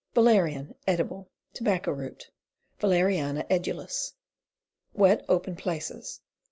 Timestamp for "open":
5.29-5.55